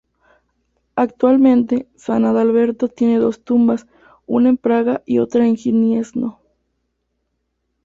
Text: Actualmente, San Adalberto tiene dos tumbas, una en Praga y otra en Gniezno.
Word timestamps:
Actualmente, 0.95 1.87
San 1.95 2.25
Adalberto 2.25 2.87
tiene 2.87 3.19
dos 3.19 3.43
tumbas, 3.43 3.85
una 4.25 4.49
en 4.49 4.57
Praga 4.57 5.03
y 5.05 5.19
otra 5.19 5.45
en 5.45 5.55
Gniezno. 5.57 6.39